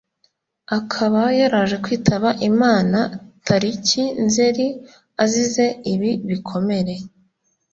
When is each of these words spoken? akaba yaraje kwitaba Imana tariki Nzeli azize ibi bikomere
akaba 0.77 1.21
yaraje 1.39 1.75
kwitaba 1.83 2.29
Imana 2.49 2.99
tariki 3.47 4.03
Nzeli 4.25 4.67
azize 5.23 5.65
ibi 5.93 6.11
bikomere 6.29 6.93